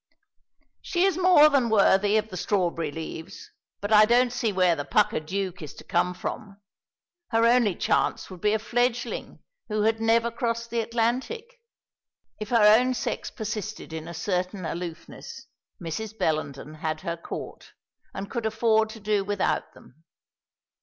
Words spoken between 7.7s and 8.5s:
chance would